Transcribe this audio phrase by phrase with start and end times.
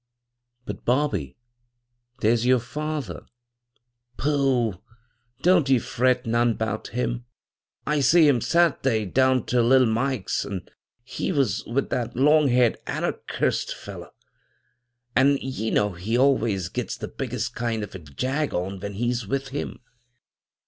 [0.65, 1.37] "But, Bobby,
[2.21, 3.27] there's your father I
[4.17, 4.79] ""Pooh 1
[5.43, 7.23] Don't ye fret none 'bout hioL
[7.85, 10.65] I see him Saf day down ter Little Mike's, an'
[11.03, 14.09] he was with that long haired anarchist feller,
[15.15, 19.27] an' ye know he always gits the biggest kind of a jag on when he'a
[19.27, 19.81] with him.